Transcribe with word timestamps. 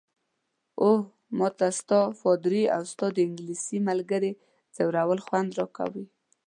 اوه، 0.83 0.99
ما 1.37 1.47
ته 1.57 1.67
ستا، 1.79 1.99
پادري 2.21 2.63
او 2.75 2.83
ستا 2.91 3.07
د 3.13 3.17
انګلیسۍ 3.27 3.77
ملګرې 3.89 4.31
ځورول 4.75 5.19
خوند 5.25 5.49
راکوي. 5.59 6.05